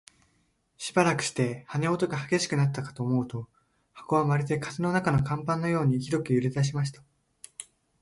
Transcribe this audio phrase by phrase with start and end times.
[0.79, 3.47] しばらくして、羽音が烈しくなったかと思うと、
[3.93, 7.03] 箱はまるで風の中の看板のようにひどく揺れだしました。